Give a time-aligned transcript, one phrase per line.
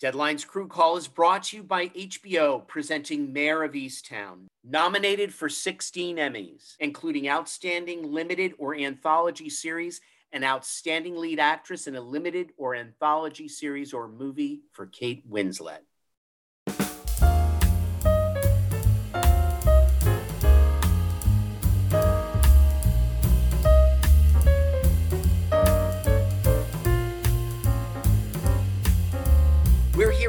[0.00, 4.46] Deadline's Crew Call is brought to you by HBO, presenting Mare of Easttown.
[4.62, 10.00] Nominated for 16 Emmys, including Outstanding Limited or Anthology Series
[10.32, 15.80] and Outstanding Lead Actress in a Limited or Anthology Series or Movie for Kate Winslet.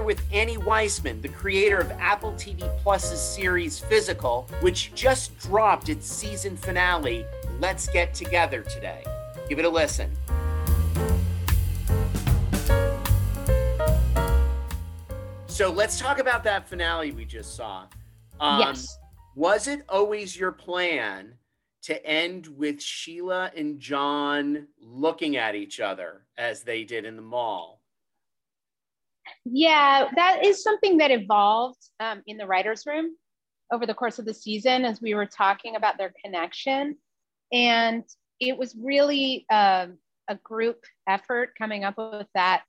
[0.10, 6.07] With Annie Weisman, the creator of Apple TV Plus's series Physical, which just dropped its
[6.07, 7.24] season finale,
[7.60, 9.04] Let's Get Together today.
[9.48, 10.10] Give it a listen.
[15.46, 17.86] So let's talk about that finale we just saw.
[18.39, 18.98] Um, yes.
[19.36, 21.36] Was it always your plan
[21.84, 27.21] to end with Sheila and John looking at each other as they did in the
[27.21, 27.79] mall?
[29.46, 33.16] Yeah, that is something that evolved um, in the writer's room
[33.72, 36.98] over the course of the season as we were talking about their connection.
[37.52, 38.04] And
[38.39, 42.64] it was really um, a group effort coming up with that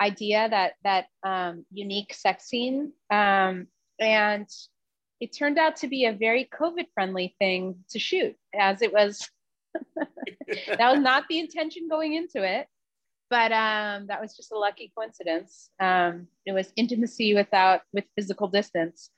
[0.00, 2.92] idea, that, that um, unique sex scene.
[3.10, 3.66] Um,
[3.98, 4.48] and
[5.20, 9.28] it turned out to be a very COVID friendly thing to shoot, as it was.
[9.96, 12.66] that was not the intention going into it
[13.30, 15.70] but um, that was just a lucky coincidence.
[15.80, 19.10] Um, it was intimacy without with physical distance.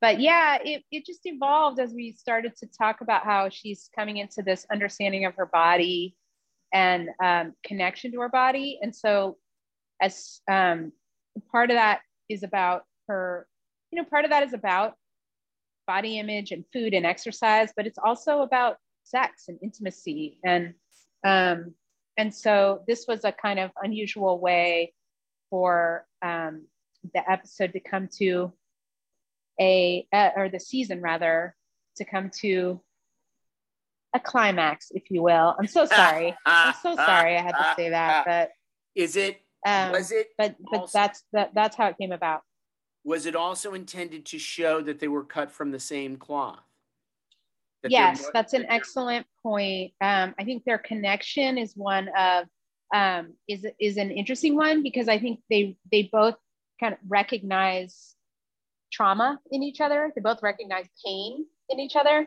[0.00, 4.18] But yeah, it, it just evolved as we started to talk about how she's coming
[4.18, 6.14] into this understanding of her body
[6.74, 8.78] and um, connection to her body.
[8.82, 9.38] And so,
[10.02, 10.92] as um,
[11.50, 13.46] part of that is about her,
[13.90, 14.94] you know, part of that is about
[15.86, 20.74] body image and food and exercise, but it's also about sex and intimacy and
[21.24, 21.74] um,
[22.16, 24.92] and so this was a kind of unusual way
[25.50, 26.66] for um,
[27.12, 28.52] the episode to come to
[29.60, 31.54] a, uh, or the season rather,
[31.96, 32.80] to come to
[34.14, 35.54] a climax, if you will.
[35.58, 36.34] I'm so sorry.
[36.46, 38.50] I'm so sorry I had to say that, but
[38.94, 42.42] is it, um, was it, but, but also, that's, that, that's how it came about.
[43.04, 46.64] Was it also intended to show that they were cut from the same cloth?
[47.84, 49.92] That yes, that's an excellent point.
[50.00, 52.46] Um, I think their connection is one of
[52.94, 56.36] um, is is an interesting one because I think they they both
[56.80, 58.14] kind of recognize
[58.90, 60.10] trauma in each other.
[60.14, 62.26] They both recognize pain in each other,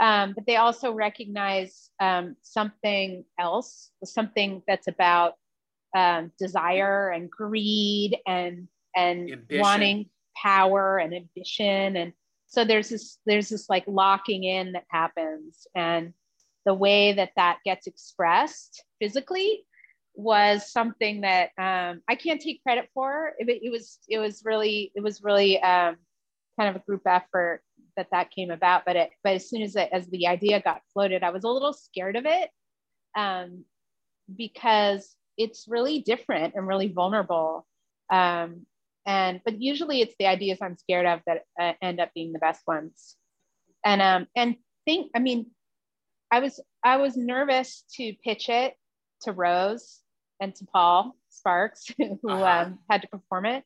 [0.00, 5.34] um, but they also recognize um, something else, something that's about
[5.96, 9.60] um, desire and greed and and ambition.
[9.60, 12.12] wanting power and ambition and
[12.46, 16.12] so there's this there's this like locking in that happens and
[16.64, 19.64] the way that that gets expressed physically
[20.14, 23.32] was something that um, I can't take credit for.
[23.38, 25.96] It, it, was it was really it was really um,
[26.58, 27.62] kind of a group effort
[27.96, 28.84] that that came about.
[28.86, 31.48] But it but as soon as it, as the idea got floated, I was a
[31.48, 32.48] little scared of it
[33.16, 33.64] um,
[34.34, 37.66] because it's really different and really vulnerable.
[38.10, 38.66] Um,
[39.06, 42.38] and but usually it's the ideas i'm scared of that uh, end up being the
[42.38, 43.16] best ones.
[43.84, 45.50] And um and think i mean
[46.30, 48.74] i was i was nervous to pitch it
[49.22, 50.00] to rose
[50.40, 52.64] and to paul sparks who uh-huh.
[52.66, 53.64] um, had to perform it.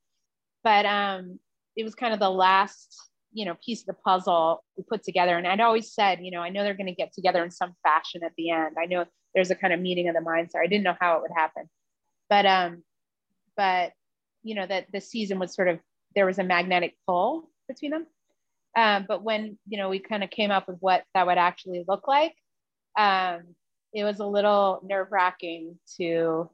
[0.64, 1.38] But um
[1.76, 2.96] it was kind of the last
[3.32, 5.36] you know piece of the puzzle we put together.
[5.36, 7.74] And i'd always said you know i know they're going to get together in some
[7.84, 8.76] fashion at the end.
[8.80, 10.62] I know there's a kind of meeting of the minds there.
[10.62, 11.68] I didn't know how it would happen.
[12.28, 12.82] But um
[13.56, 13.92] but
[14.42, 15.78] you know that the season was sort of
[16.14, 18.06] there was a magnetic pull between them.
[18.76, 21.84] Um, but when you know we kind of came up with what that would actually
[21.88, 22.34] look like
[22.98, 23.42] um,
[23.92, 26.50] it was a little nerve wracking to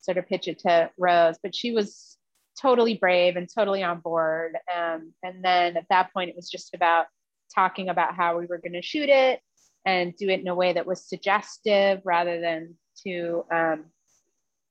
[0.00, 2.16] sort of pitch it to rose but she was
[2.60, 4.56] totally brave and totally on board.
[4.74, 7.06] Um, and then at that point it was just about
[7.54, 9.40] talking about how we were going to shoot it
[9.84, 13.84] and do it in a way that was suggestive rather than to um,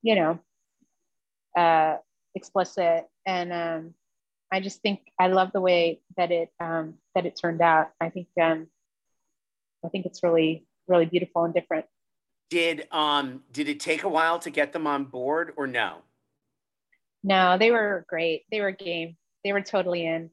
[0.01, 0.39] you know
[1.57, 1.97] uh,
[2.35, 3.05] explicit.
[3.25, 3.93] And um,
[4.51, 7.89] i just think i love the way that it um, that it turned out.
[7.99, 8.67] I think um,
[9.83, 11.85] i think it's really really beautiful and different.
[12.49, 15.97] Did um did it take a while to get them on board or no?
[17.23, 18.43] No they were great.
[18.51, 19.17] They were game.
[19.43, 20.29] They were totally in.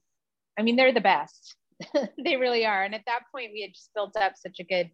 [0.58, 1.56] I mean they're the best.
[2.24, 2.84] They really are.
[2.84, 4.90] And at that point we had just built up such a good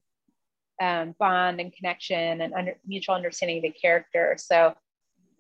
[0.80, 4.36] um, bond and connection and under, mutual understanding of the character.
[4.38, 4.74] So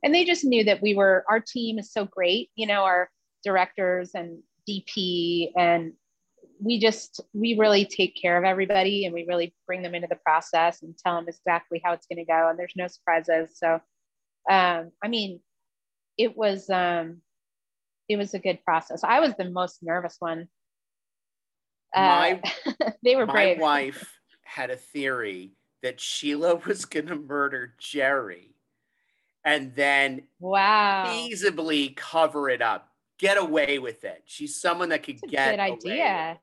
[0.02, 3.10] and they just knew that we were our team is so great you know our
[3.44, 5.92] directors and dp and
[6.60, 10.16] we just we really take care of everybody and we really bring them into the
[10.16, 13.80] process and tell them exactly how it's going to go and there's no surprises so
[14.50, 15.40] um, i mean
[16.16, 17.20] it was um
[18.08, 19.04] it was a good process.
[19.04, 20.48] I was the most nervous one.
[21.94, 22.42] Uh, my,
[23.04, 23.58] they were brave.
[23.58, 24.12] My wife
[24.44, 25.52] had a theory
[25.82, 28.54] that Sheila was going to murder Jerry
[29.44, 32.88] and then wow feasibly cover it up,
[33.18, 34.22] get away with it.
[34.26, 36.38] She's someone that could get good idea.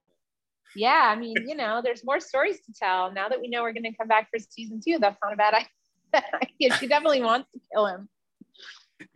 [0.75, 3.11] Yeah, I mean, you know, there's more stories to tell.
[3.11, 5.37] Now that we know we're going to come back for season two, that's not a
[5.37, 5.53] bad
[6.13, 6.77] idea.
[6.77, 8.09] she definitely wants to kill him.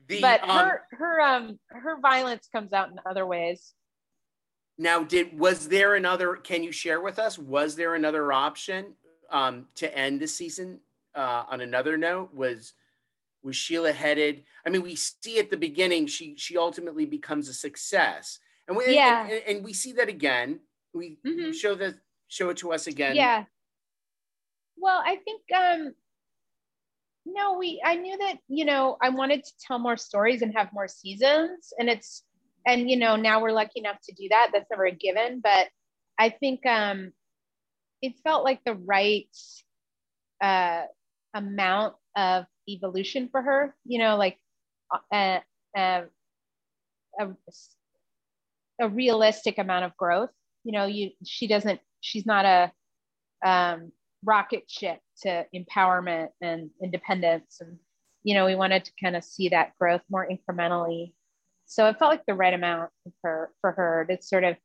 [0.07, 3.73] The, but um, her her um her violence comes out in other ways.
[4.77, 6.35] Now, did was there another?
[6.35, 7.37] Can you share with us?
[7.37, 8.93] Was there another option
[9.29, 10.79] um, to end the season
[11.15, 12.33] uh, on another note?
[12.33, 12.73] Was
[13.49, 14.43] was Sheila headed?
[14.65, 18.95] I mean, we see at the beginning she she ultimately becomes a success, and we
[18.95, 19.23] yeah.
[19.23, 20.59] and, and we see that again.
[20.93, 21.51] We mm-hmm.
[21.51, 21.95] show the
[22.27, 23.15] show it to us again.
[23.15, 23.45] Yeah.
[24.77, 25.93] Well, I think um
[27.25, 30.73] no, we I knew that, you know, I wanted to tell more stories and have
[30.73, 31.73] more seasons.
[31.77, 32.23] And it's
[32.65, 34.51] and you know, now we're lucky enough to do that.
[34.53, 35.41] That's never a given.
[35.41, 35.67] But
[36.17, 37.11] I think um
[38.01, 39.35] it felt like the right
[40.41, 40.83] uh
[41.33, 44.37] amount of evolution for her, you know, like
[45.13, 45.41] a,
[45.75, 46.03] a,
[47.19, 47.27] a,
[48.81, 50.29] a realistic amount of growth.
[50.63, 52.71] You know, you she doesn't, she's not a
[53.45, 53.91] um,
[54.23, 57.57] rocket ship to empowerment and independence.
[57.61, 57.77] And,
[58.23, 61.13] you know, we wanted to kind of see that growth more incrementally.
[61.65, 62.89] So it felt like the right amount
[63.21, 64.55] for, for her to sort of,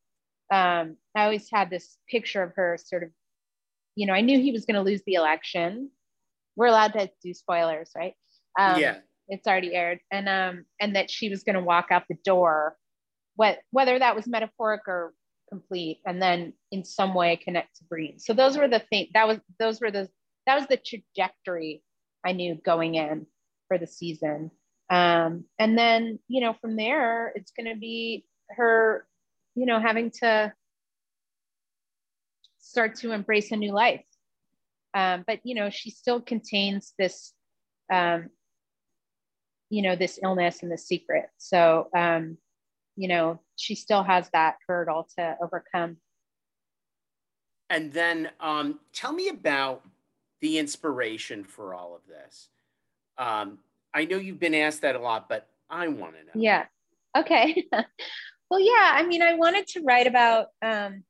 [0.52, 3.10] um, I always had this picture of her sort of,
[3.94, 5.90] you know, I knew he was going to lose the election.
[6.56, 8.14] We're allowed to do spoilers, right?
[8.58, 8.98] Um, yeah.
[9.28, 10.00] It's already aired.
[10.12, 12.76] And, um, and that she was going to walk out the door,
[13.36, 15.14] what, whether that was metaphoric or
[15.48, 18.20] complete and then in some way connect to Breem.
[18.20, 20.08] So those were the thing that was those were the
[20.46, 21.82] that was the trajectory
[22.24, 23.26] I knew going in
[23.68, 24.50] for the season.
[24.90, 29.06] Um, and then you know from there it's going to be her
[29.54, 30.52] you know having to
[32.58, 34.04] start to embrace a new life.
[34.94, 37.32] Um, but you know she still contains this
[37.92, 38.30] um,
[39.70, 41.26] you know this illness and the secret.
[41.38, 42.38] So um,
[42.96, 45.96] you know, she still has that hurdle to overcome.
[47.70, 49.82] And then um, tell me about
[50.40, 52.48] the inspiration for all of this.
[53.18, 53.58] Um,
[53.92, 56.32] I know you've been asked that a lot, but I want to know.
[56.34, 56.66] Yeah.
[57.16, 57.64] Okay.
[58.50, 58.92] well, yeah.
[58.94, 61.04] I mean, I wanted to write about, um,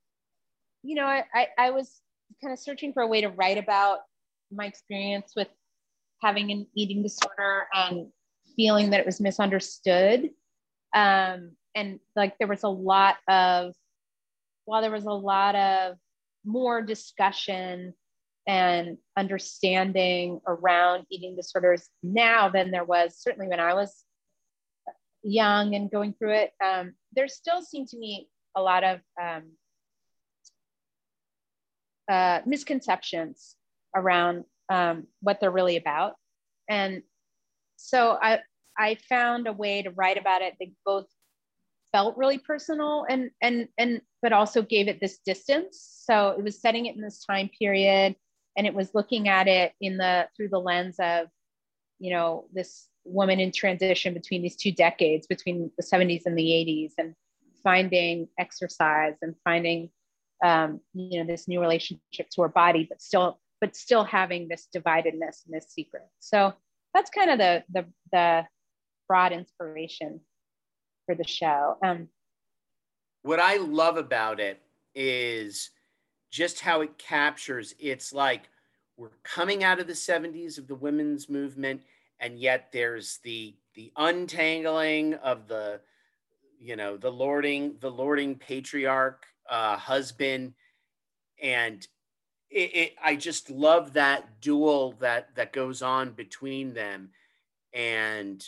[0.82, 2.00] you know, I, I, I was
[2.43, 4.00] kind of searching for a way to write about
[4.50, 5.49] my experience with
[6.23, 8.06] having an eating disorder and
[8.56, 10.31] feeling that it was misunderstood.
[10.94, 13.75] Um, and like there was a lot of
[14.65, 15.97] while there was a lot of
[16.44, 17.94] more discussion
[18.47, 24.05] and understanding around eating disorders now than there was certainly when I was
[25.23, 26.53] young and going through it.
[26.65, 29.44] Um, there still seemed to me a lot of um,
[32.10, 33.56] uh, misconceptions
[33.94, 36.14] around um, what they're really about.
[36.68, 37.02] And
[37.76, 38.40] so I,
[38.78, 41.06] I found a way to write about it that both
[41.92, 46.60] felt really personal and and and but also gave it this distance so it was
[46.60, 48.16] setting it in this time period
[48.56, 51.28] and it was looking at it in the through the lens of
[52.00, 56.42] you know this woman in transition between these two decades between the 70s and the
[56.42, 57.14] 80s and
[57.62, 59.88] finding exercise and finding
[60.44, 64.68] um, you know this new relationship to her body but still but still having this
[64.74, 66.52] dividedness and this secret so
[66.92, 68.44] that's kind of the the, the
[69.08, 70.20] broad inspiration
[71.06, 71.76] for the show.
[71.82, 72.08] Um,
[73.22, 74.60] what I love about it
[74.94, 75.70] is
[76.30, 77.74] just how it captures.
[77.78, 78.48] It's like
[78.96, 81.82] we're coming out of the 70s of the women's movement,
[82.20, 85.80] and yet there's the the untangling of the
[86.60, 90.54] you know the lording the lording patriarch uh, husband
[91.42, 91.86] and
[92.50, 97.10] it, it, i just love that duel that that goes on between them.
[97.72, 98.44] And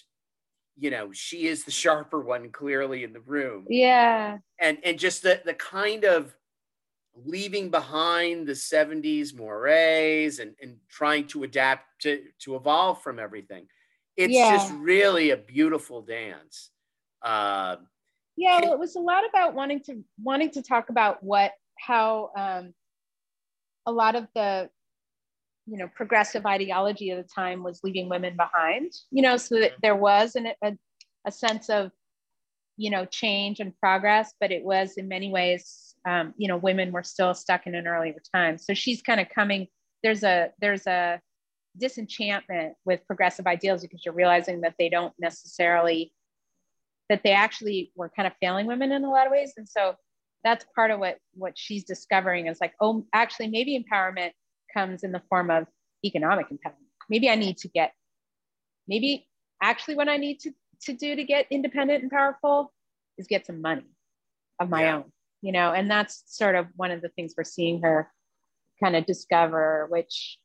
[0.79, 3.67] you know she is the sharper one clearly in the room.
[3.69, 4.39] Yeah.
[4.61, 6.37] And and just the the kind of
[7.25, 13.67] leaving behind the 70s mores and and trying to adapt to to evolve from everything.
[14.17, 14.57] It's yeah.
[14.57, 16.71] just really a beautiful dance.
[17.23, 17.77] Uh,
[18.37, 22.31] yeah well, it was a lot about wanting to wanting to talk about what how
[22.37, 22.73] um,
[23.87, 24.69] a lot of the
[25.67, 29.73] you know progressive ideology of the time was leaving women behind you know so that
[29.83, 30.73] there was an, a,
[31.27, 31.91] a sense of
[32.77, 36.93] you know change and progress but it was in many ways um, you know women
[36.93, 38.57] were still stuck in an earlier time.
[38.59, 39.67] So she's kind of coming
[40.03, 41.21] there's a there's a
[41.77, 46.13] disenchantment with progressive ideals because you're realizing that they don't necessarily
[47.09, 49.53] that they actually were kind of failing women in a lot of ways.
[49.57, 49.95] And so
[50.45, 54.31] that's part of what what she's discovering is like, oh, actually, maybe empowerment
[54.73, 55.67] comes in the form of
[56.05, 56.87] economic empowerment.
[57.09, 57.93] Maybe I need to get,
[58.87, 59.27] maybe
[59.63, 62.73] actually what I need to to do to get independent and powerful
[63.19, 63.87] is get some money
[64.61, 64.97] of my yeah.
[64.97, 65.05] own,
[65.43, 68.11] you know, and that's sort of one of the things we're seeing her
[68.83, 70.39] kind of discover, which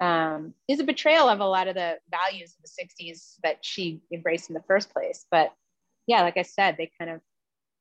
[0.00, 4.00] um, is a betrayal of a lot of the values of the 60s that she
[4.12, 5.26] embraced in the first place.
[5.30, 5.52] But
[6.10, 7.20] yeah, like I said, they kind of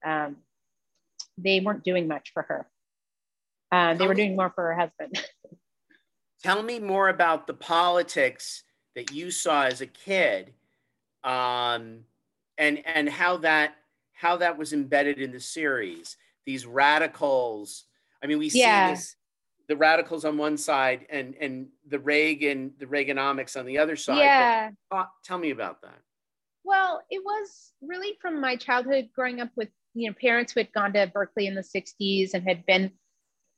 [0.06, 0.38] um,
[1.36, 2.68] they weren't doing much for her.
[3.72, 5.20] Uh, they were doing more for her husband.
[6.44, 8.64] tell me more about the politics
[8.96, 10.54] that you saw as a kid,
[11.24, 12.02] um,
[12.60, 13.74] and and how that
[14.14, 16.16] how that was embedded in the series.
[16.46, 17.86] These radicals.
[18.24, 18.90] I mean, we yeah.
[18.90, 19.16] see this
[19.68, 24.20] the radicals on one side and and the Reagan the Reaganomics on the other side.
[24.20, 24.70] Yeah.
[24.92, 26.00] But, uh, tell me about that.
[26.70, 30.72] Well, it was really from my childhood growing up with you know parents who had
[30.72, 32.92] gone to Berkeley in the 60s and had been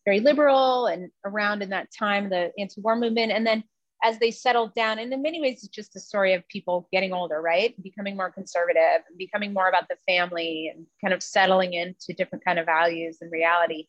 [0.05, 3.33] very liberal and around in that time the anti-war movement.
[3.33, 3.65] And then
[4.01, 7.11] as they settled down and in many ways it's just a story of people getting
[7.11, 7.75] older right?
[7.83, 12.45] Becoming more conservative and becoming more about the family and kind of settling into different
[12.45, 13.87] kind of values and reality.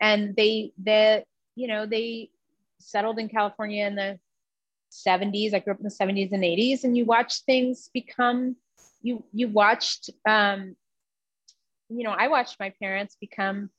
[0.00, 1.22] And they the
[1.54, 2.30] you know they
[2.80, 4.18] settled in california in the
[4.90, 8.56] 70s i grew up in the 70s and 80s and you watch things become
[9.04, 10.74] you you watched um,
[11.88, 13.70] you know, I watched my parents become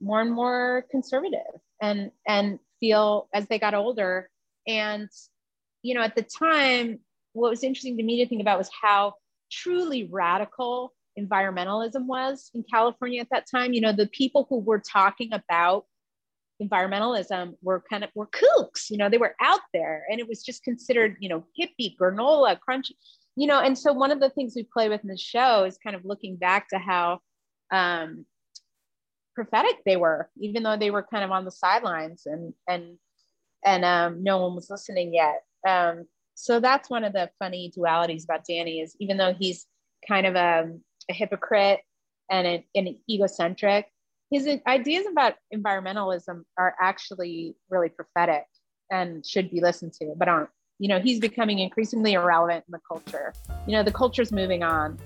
[0.00, 4.28] more and more conservative and and feel as they got older.
[4.66, 5.08] And,
[5.82, 7.00] you know, at the time,
[7.32, 9.14] what was interesting to me to think about was how
[9.50, 13.72] truly radical environmentalism was in California at that time.
[13.72, 15.84] You know, the people who were talking about
[16.62, 20.42] environmentalism were kind of were kooks, you know, they were out there and it was
[20.42, 22.92] just considered, you know, hippie, granola, crunchy,
[23.36, 25.78] you know, and so one of the things we play with in the show is
[25.78, 27.20] kind of looking back to how
[27.72, 28.26] um,
[29.34, 32.98] prophetic they were, even though they were kind of on the sidelines and and
[33.64, 35.42] and um, no one was listening yet.
[35.66, 39.66] Um, so that's one of the funny dualities about Danny is even though he's
[40.06, 40.72] kind of a,
[41.08, 41.80] a hypocrite
[42.30, 43.86] and an, an egocentric,
[44.30, 48.44] his ideas about environmentalism are actually really prophetic
[48.90, 50.50] and should be listened to, but aren't.
[50.82, 53.32] You know, he's becoming increasingly irrelevant in the culture.
[53.68, 54.98] You know, the culture's moving on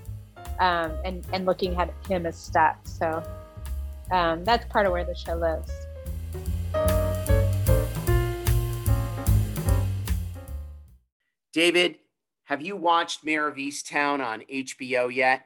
[0.59, 2.79] um, and and looking at him as stuck.
[2.83, 3.21] So
[4.09, 5.71] um, that's part of where the show lives.
[11.53, 11.99] David,
[12.45, 15.45] have you watched Mare of Easttown on HBO yet?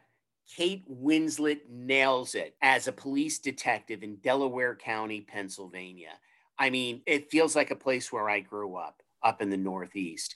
[0.56, 6.14] Kate Winslet nails it as a police detective in Delaware County, Pennsylvania.
[6.58, 10.36] I mean, it feels like a place where I grew up, up in the Northeast.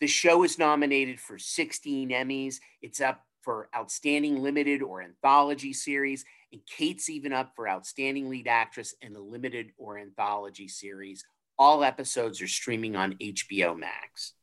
[0.00, 2.56] The show is nominated for 16 Emmys.
[2.82, 8.48] It's up for Outstanding Limited or Anthology Series, and Kate's even up for Outstanding Lead
[8.48, 11.24] Actress in a Limited or Anthology Series.
[11.58, 14.34] All episodes are streaming on HBO Max.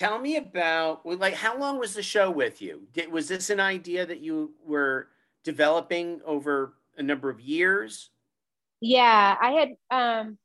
[0.00, 2.88] Tell me about like how long was the show with you?
[2.92, 5.08] Did, was this an idea that you were
[5.44, 8.10] developing over a number of years?
[8.80, 10.38] Yeah, I had um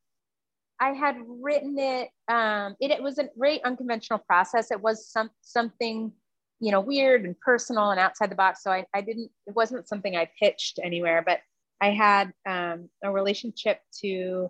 [0.79, 4.72] I had written it um it, it was a very unconventional process.
[4.72, 6.12] It was some something
[6.60, 8.63] you know, weird and personal and outside the box.
[8.63, 11.39] So I, I didn't, it wasn't something I pitched anywhere, but
[11.82, 14.50] I had um, a relationship to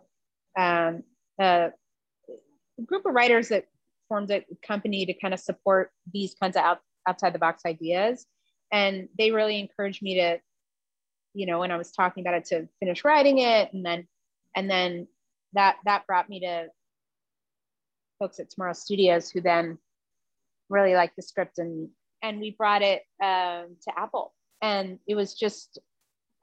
[0.57, 1.03] um,
[1.39, 1.71] a
[2.85, 3.65] group of writers that
[4.07, 8.25] formed a company to kind of support these kinds of out, outside the box ideas.
[8.71, 10.39] And they really encouraged me to,
[11.33, 13.73] you know, when I was talking about it to finish writing it.
[13.73, 14.07] And then,
[14.55, 15.07] and then
[15.55, 16.67] that, that brought me to
[18.19, 19.77] folks at Tomorrow Studios who then
[20.69, 21.89] really liked the script and
[22.21, 24.33] and we brought it um, to Apple.
[24.61, 25.79] And it was just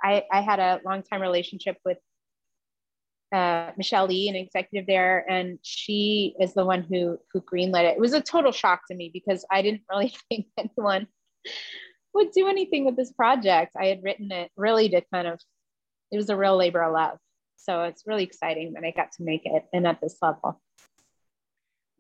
[0.02, 1.99] I, I had a long time relationship with
[3.35, 7.97] uh, Michelle Lee, an executive there, and she is the one who who greenlit it.
[7.97, 11.07] It was a total shock to me because I didn't really think anyone
[12.14, 13.73] would do anything with this project.
[13.78, 15.40] I had written it really to kind of
[16.11, 17.19] it was a real labor of love.
[17.62, 20.61] So it's really exciting that I got to make it and at this level.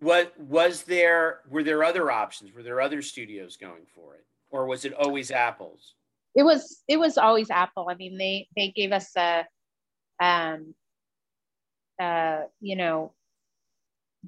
[0.00, 2.52] What was there were there other options?
[2.52, 4.24] Were there other studios going for it?
[4.50, 5.94] Or was it always apple's?
[6.34, 7.86] It was it was always apple.
[7.88, 9.46] I mean they they gave us a
[10.20, 10.74] um
[12.00, 13.12] uh you know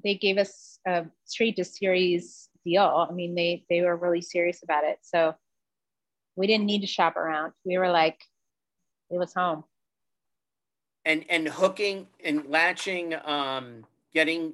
[0.03, 3.07] they gave us a straight to series deal.
[3.09, 4.99] I mean they they were really serious about it.
[5.01, 5.35] So
[6.37, 7.51] we didn't need to shop around.
[7.65, 8.23] We were like
[9.09, 9.65] it was home
[11.05, 14.53] and and hooking and latching um getting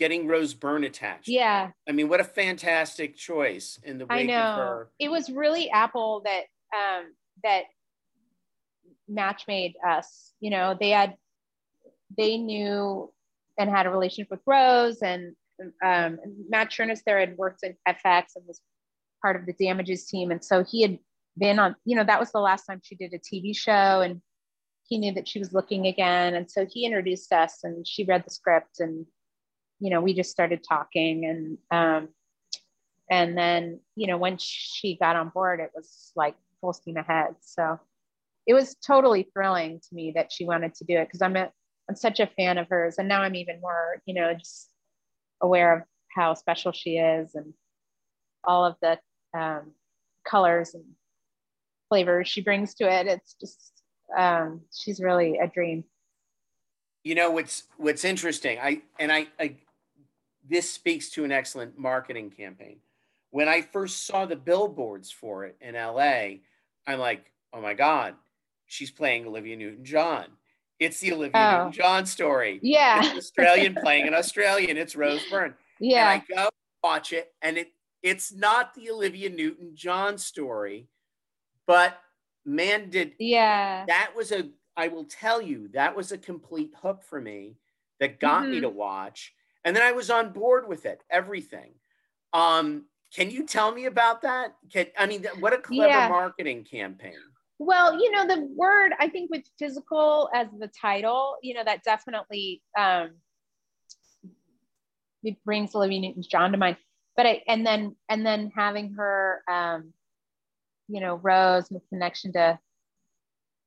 [0.00, 1.28] getting Rose Byrne attached.
[1.28, 1.70] Yeah.
[1.86, 4.40] I mean, what a fantastic choice in the wake I know.
[4.40, 4.88] of her.
[4.98, 7.12] It was really Apple that um,
[7.44, 7.64] that
[9.06, 10.32] match made us.
[10.40, 11.16] You know, they had
[12.16, 13.12] they knew
[13.58, 15.36] and had a relationship with Rose and
[15.84, 18.62] um, Matt Cherniss there had worked at FX and was
[19.20, 20.30] part of the damages team.
[20.30, 20.98] And so he had
[21.36, 24.22] been on, you know, that was the last time she did a TV show and
[24.90, 26.34] he knew that she was looking again.
[26.34, 29.06] And so he introduced us and she read the script and
[29.80, 32.08] you know, we just started talking and um,
[33.10, 37.34] and then, you know, when she got on board, it was like full steam ahead.
[37.40, 37.80] So
[38.46, 41.50] it was totally thrilling to me that she wanted to do it because I'm a
[41.88, 42.96] I'm such a fan of hers.
[42.98, 44.68] And now I'm even more, you know, just
[45.40, 45.82] aware of
[46.14, 47.54] how special she is and
[48.44, 48.98] all of the
[49.36, 49.72] um,
[50.24, 50.84] colors and
[51.88, 53.06] flavors she brings to it.
[53.06, 53.79] It's just
[54.16, 55.84] um, she's really a dream.
[57.04, 58.58] You know what's what's interesting.
[58.58, 59.56] I and I, I
[60.48, 62.78] this speaks to an excellent marketing campaign.
[63.30, 66.40] When I first saw the billboards for it in LA,
[66.86, 68.14] I'm like, oh my God,
[68.66, 70.26] she's playing Olivia Newton John.
[70.78, 71.56] It's the Olivia oh.
[71.58, 72.58] Newton John story.
[72.62, 73.00] Yeah.
[73.04, 74.76] It's Australian playing an Australian.
[74.76, 75.54] It's Rose Byrne.
[75.78, 76.10] Yeah.
[76.10, 76.48] And I go
[76.82, 77.68] watch it, and it
[78.02, 80.88] it's not the Olivia Newton John story,
[81.66, 81.98] but
[82.44, 87.02] man, did yeah that was a I will tell you that was a complete hook
[87.02, 87.56] for me
[87.98, 88.52] that got mm-hmm.
[88.52, 91.72] me to watch and then I was on board with it, everything.
[92.32, 94.54] Um, can you tell me about that?
[94.72, 96.08] Can, I mean, what a clever yeah.
[96.08, 97.14] marketing campaign.
[97.58, 101.82] Well, you know, the word I think with physical as the title, you know, that
[101.82, 103.10] definitely um,
[105.22, 106.76] it brings Olivia Newton-John to mind.
[107.16, 109.92] But I and then and then having her, um,
[110.90, 112.58] you know, Rose with connection to,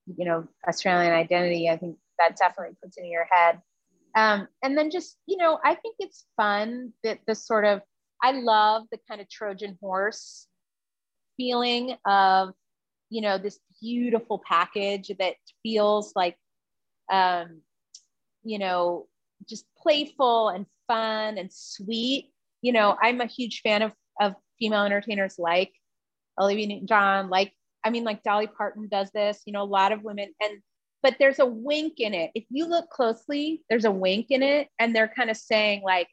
[0.06, 3.62] you know, Australian identity, I think that definitely puts it in your head.
[4.15, 7.82] Um, and then just, you know, I think it's fun that the sort of,
[8.22, 10.48] I love the kind of Trojan horse
[11.38, 12.50] feeling of,
[13.10, 16.38] you know, this beautiful package that feels like,
[17.12, 17.62] um,
[18.43, 19.08] you know,
[19.50, 22.32] just playful and fun and sweet.
[22.62, 25.74] You know, I'm a huge fan of, of female entertainers like
[26.39, 30.04] Olivia Newton-John, like, I mean, like Dolly Parton does this, you know, a lot of
[30.04, 30.62] women, and
[31.02, 32.32] but there's a wink in it.
[32.34, 36.08] If you look closely, there's a wink in it, and they're kind of saying like,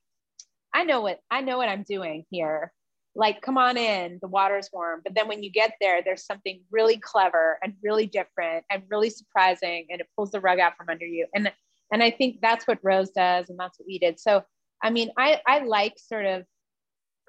[0.74, 2.72] "I know what I know what I'm doing here.
[3.14, 6.62] Like, come on in, the water's warm." But then when you get there, there's something
[6.72, 10.88] really clever and really different and really surprising, and it pulls the rug out from
[10.88, 11.26] under you.
[11.34, 11.52] And
[11.92, 14.18] and I think that's what Rose does, and that's what we did.
[14.20, 14.42] So,
[14.82, 16.44] I mean, I I like sort of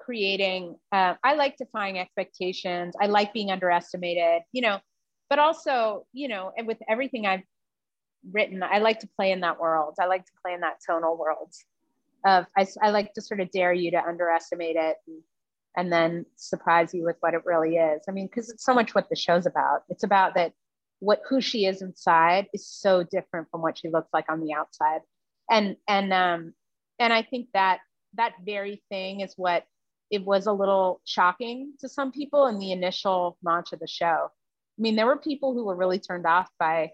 [0.04, 0.76] creating.
[0.90, 2.94] Uh, I like defying expectations.
[3.00, 4.42] I like being underestimated.
[4.52, 4.80] You know
[5.32, 7.40] but also you know and with everything i've
[8.32, 11.16] written i like to play in that world i like to play in that tonal
[11.16, 11.50] world
[12.26, 15.22] of i, I like to sort of dare you to underestimate it and,
[15.74, 18.94] and then surprise you with what it really is i mean because it's so much
[18.94, 20.52] what the show's about it's about that
[20.98, 24.52] what who she is inside is so different from what she looks like on the
[24.52, 25.00] outside
[25.50, 26.52] and and um
[26.98, 27.78] and i think that
[28.18, 29.64] that very thing is what
[30.12, 34.28] it was a little shocking to some people in the initial launch of the show
[34.78, 36.92] i mean there were people who were really turned off by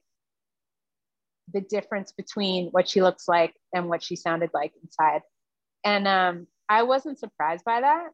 [1.52, 5.22] the difference between what she looks like and what she sounded like inside.
[5.84, 8.10] And um, I wasn't surprised by that,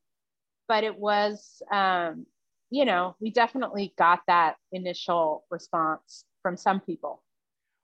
[0.69, 2.27] but it was, um,
[2.71, 7.23] you know, we definitely got that initial response from some people.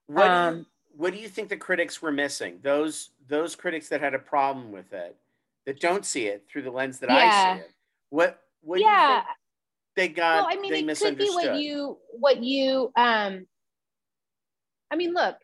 [0.07, 2.59] What, um, do you, what do you think the critics were missing?
[2.63, 5.17] Those those critics that had a problem with it,
[5.67, 7.17] that don't see it through the lens that yeah.
[7.17, 7.71] I see it.
[8.11, 9.23] What what yeah.
[9.97, 10.47] they got?
[10.47, 13.47] Well, I mean, it could be what you what you um
[14.93, 15.37] I mean, look,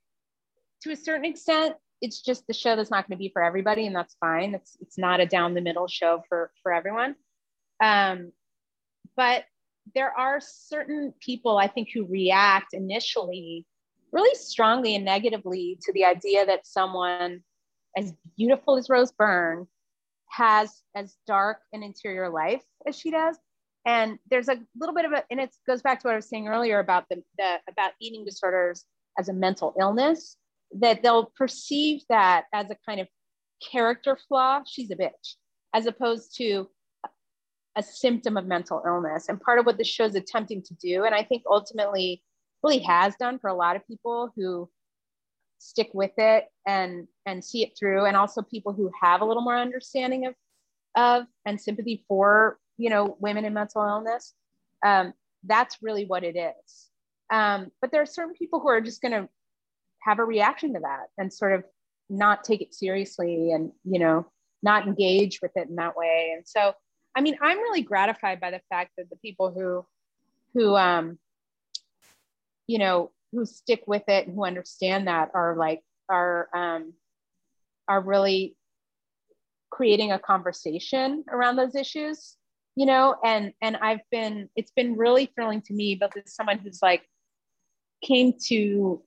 [0.83, 3.87] to a certain extent, it's just the show that's not going to be for everybody,
[3.87, 4.55] and that's fine.
[4.55, 7.14] It's it's not a down the middle show for for everyone.
[7.83, 8.33] Um,
[9.16, 9.44] but
[9.94, 13.64] there are certain people I think who react initially
[14.12, 17.42] really strongly and negatively to the idea that someone
[17.96, 19.66] as beautiful as Rose Byrne
[20.31, 23.37] has as dark an interior life as she does.
[23.87, 26.29] And there's a little bit of a, and it goes back to what I was
[26.29, 28.85] saying earlier about the, the about eating disorders
[29.19, 30.37] as a mental illness,
[30.73, 33.07] that they'll perceive that as a kind of
[33.71, 34.62] character flaw.
[34.67, 35.37] She's a bitch,
[35.73, 36.69] as opposed to
[37.77, 39.29] a symptom of mental illness.
[39.29, 42.23] And part of what the show's attempting to do, and I think ultimately
[42.65, 44.69] really has done for a lot of people who
[45.59, 49.42] stick with it and and see it through, and also people who have a little
[49.42, 50.35] more understanding of
[50.97, 54.35] of and sympathy for you know women in mental illness.
[54.85, 55.12] Um,
[55.45, 56.88] that's really what it is.
[57.31, 59.29] Um, but there are certain people who are just going to
[60.03, 61.64] have a reaction to that and sort of
[62.09, 64.27] not take it seriously and, you know,
[64.62, 66.33] not engage with it in that way.
[66.35, 66.73] And so,
[67.16, 69.85] I mean, I'm really gratified by the fact that the people who,
[70.55, 71.19] who, um,
[72.66, 76.94] you know, who stick with it and who understand that are like, are, um,
[77.88, 78.57] are really
[79.70, 82.37] creating a conversation around those issues
[82.77, 83.16] you know?
[83.25, 87.03] And and i've been it's been really thrilling to me but as someone who's like
[88.05, 89.03] came to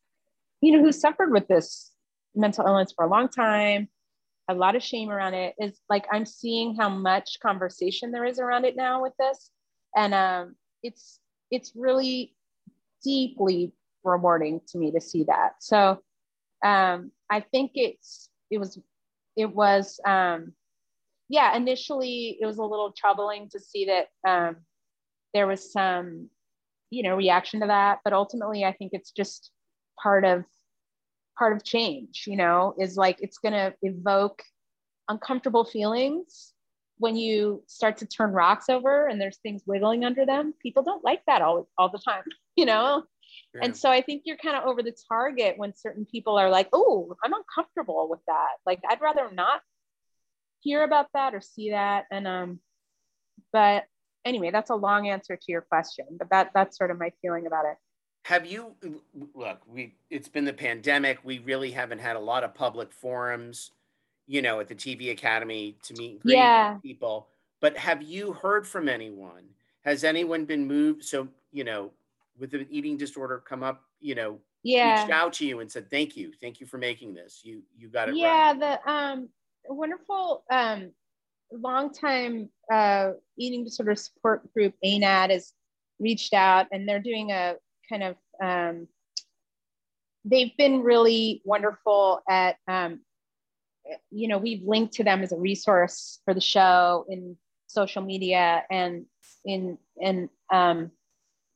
[0.62, 1.92] you know who suffered with this
[2.36, 3.88] mental illness for a long time
[4.50, 8.40] a lot of shame around it is like i'm seeing how much conversation there is
[8.40, 9.52] around it now with this.
[9.96, 11.20] And um it's
[11.52, 12.36] it's really
[13.04, 16.02] deeply rewarding to me to see that so
[16.66, 18.80] um i think it's it was
[19.36, 20.54] it was um
[21.30, 24.58] yeah, initially it was a little troubling to see that um,
[25.34, 26.28] there was some,
[26.90, 28.00] you know, reaction to that.
[28.04, 29.52] But ultimately, I think it's just
[30.02, 30.44] part of
[31.38, 32.24] part of change.
[32.26, 34.42] You know, is like it's going to evoke
[35.08, 36.54] uncomfortable feelings
[36.98, 40.54] when you start to turn rocks over and there's things wiggling under them.
[40.62, 42.24] People don't like that all all the time.
[42.56, 43.04] You know.
[43.62, 46.70] And so I think you're kind of over the target when certain people are like,
[46.72, 48.56] oh, I'm uncomfortable with that.
[48.66, 49.62] Like, I'd rather not
[50.60, 52.06] hear about that or see that.
[52.12, 52.60] And um,
[53.52, 53.86] but
[54.26, 57.48] anyway, that's a long answer to your question, but that that's sort of my feeling
[57.48, 57.78] about it.
[58.24, 58.76] Have you
[59.34, 59.62] look?
[59.68, 61.20] We it's been the pandemic.
[61.24, 63.72] We really haven't had a lot of public forums,
[64.28, 66.78] you know, at the TV Academy to meet yeah.
[66.84, 67.28] people.
[67.62, 69.46] But have you heard from anyone?
[69.84, 71.06] Has anyone been moved?
[71.06, 71.92] So you know,
[72.40, 75.90] with the eating disorder come up, you know, yeah, reached out to you and said,
[75.90, 77.42] "Thank you, thank you for making this.
[77.44, 78.60] You you got it." Yeah, right.
[78.60, 79.30] the um
[79.68, 80.92] wonderful um,
[81.52, 85.54] longtime uh, eating disorder support group, ANAD, has
[86.00, 87.56] reached out and they're doing a
[87.90, 88.88] kind of, um,
[90.26, 93.02] they've been really wonderful at, um,
[94.12, 97.36] you know, we've linked to them as a resource for the show in
[97.68, 99.06] social media and
[99.46, 100.92] in, and um,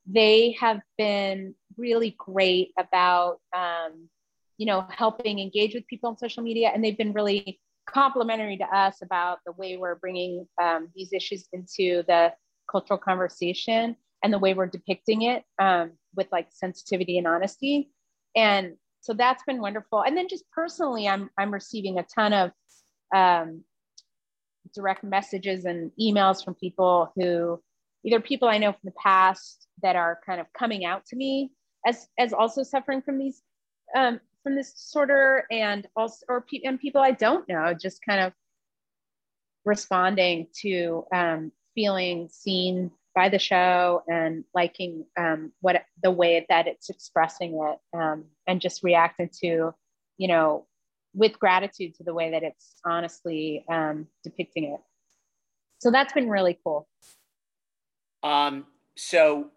[0.05, 4.09] they have been really great about, um,
[4.57, 6.71] you know, helping engage with people on social media.
[6.73, 11.47] And they've been really complimentary to us about the way we're bringing um, these issues
[11.53, 12.33] into the
[12.69, 17.89] cultural conversation and the way we're depicting it um, with like sensitivity and honesty.
[18.35, 20.01] And so that's been wonderful.
[20.01, 22.51] And then just personally, I'm, I'm receiving a ton of
[23.13, 23.63] um,
[24.73, 27.61] direct messages and emails from people who
[28.05, 31.51] either people I know from the past that are kind of coming out to me
[31.85, 33.41] as, as also suffering from these
[33.95, 38.19] um, from this disorder and also or pe- and people I don't know just kind
[38.19, 38.33] of
[39.65, 46.67] responding to um, feeling seen by the show and liking um, what the way that
[46.67, 49.73] it's expressing it um, and just reacting to
[50.17, 50.65] you know
[51.13, 54.79] with gratitude to the way that it's honestly um, depicting it.
[55.79, 56.87] So that's been really cool
[58.23, 59.47] um so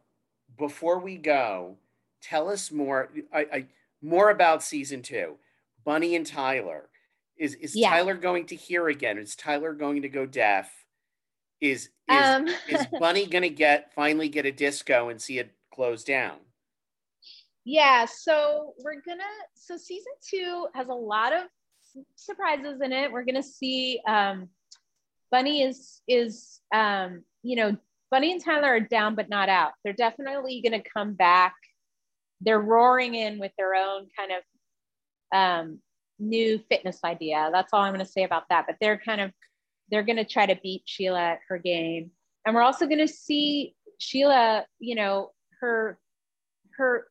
[0.59, 1.77] before we go
[2.21, 3.67] tell us more I, I
[4.03, 5.37] more about season two.
[5.85, 6.89] Bunny and Tyler.
[7.37, 7.91] Is is yeah.
[7.91, 9.19] Tyler going to hear again?
[9.19, 10.71] Is Tyler going to go deaf?
[11.61, 12.49] Is is, um.
[12.69, 16.37] is Bunny going to get finally get a disco and see it close down?
[17.65, 19.25] Yeah, so we're gonna.
[19.55, 21.43] So season two has a lot of
[22.15, 23.11] surprises in it.
[23.11, 24.01] We're gonna see.
[24.07, 24.49] Um,
[25.33, 27.77] Bunny is is um, you know
[28.11, 29.73] Bunny and Tyler are down but not out.
[29.85, 31.55] They're definitely gonna come back
[32.41, 35.79] they're roaring in with their own kind of um,
[36.19, 37.51] new fitness idea.
[37.53, 38.67] That's all I'm going to say about that.
[38.67, 39.33] But they're kind of
[39.91, 42.11] they're going to try to beat Sheila at her game,
[42.45, 44.67] and we're also going to see Sheila.
[44.79, 45.99] You know, her
[46.77, 47.07] her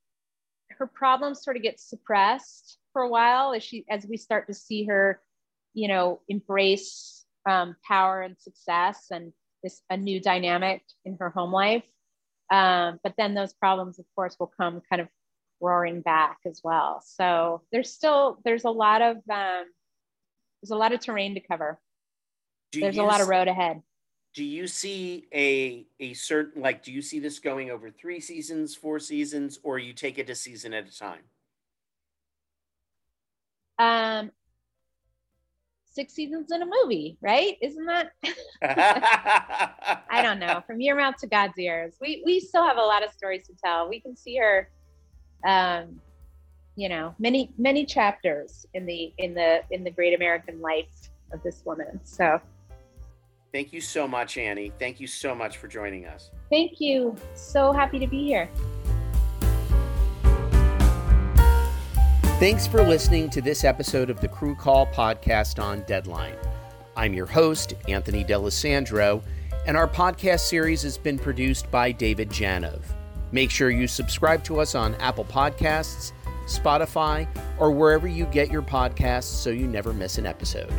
[0.71, 4.53] her problems sort of get suppressed for a while as she as we start to
[4.53, 5.21] see her,
[5.73, 9.31] you know, embrace um, power and success and
[9.65, 11.83] this a new dynamic in her home life.
[12.51, 15.09] Um, but then those problems, of course, will come kind of
[15.59, 17.01] roaring back as well.
[17.05, 19.65] So there's still there's a lot of um,
[20.61, 21.79] there's a lot of terrain to cover.
[22.71, 23.81] Do there's a lot of road ahead.
[24.35, 28.75] Do you see a a certain like do you see this going over three seasons,
[28.75, 31.23] four seasons, or you take it a season at a time?
[33.77, 34.31] Um,
[35.95, 37.57] six seasons in a movie, right?
[37.61, 38.11] Isn't that?
[40.11, 40.61] I don't know.
[40.67, 43.53] From your mouth to God's ears, we we still have a lot of stories to
[43.63, 43.89] tell.
[43.89, 44.69] We can see her,
[45.47, 45.99] um,
[46.75, 51.41] you know, many many chapters in the in the in the great American life of
[51.41, 51.99] this woman.
[52.03, 52.39] So.
[53.53, 54.73] Thank you so much, Annie.
[54.79, 56.29] Thank you so much for joining us.
[56.49, 57.15] Thank you.
[57.35, 58.49] So happy to be here.
[62.37, 66.35] Thanks for listening to this episode of the Crew Call podcast on Deadline.
[66.97, 69.23] I'm your host, Anthony D'Alessandro,
[69.65, 72.83] and our podcast series has been produced by David Janove.
[73.31, 76.11] Make sure you subscribe to us on Apple Podcasts,
[76.45, 77.25] Spotify,
[77.57, 80.73] or wherever you get your podcasts so you never miss an episode.